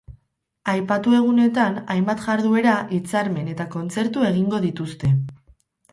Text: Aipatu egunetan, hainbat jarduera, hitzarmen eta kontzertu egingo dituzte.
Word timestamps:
Aipatu 0.71 1.13
egunetan, 1.17 1.77
hainbat 1.95 2.25
jarduera, 2.29 2.73
hitzarmen 2.97 3.55
eta 3.55 3.71
kontzertu 3.77 4.29
egingo 4.31 4.67
dituzte. 4.69 5.15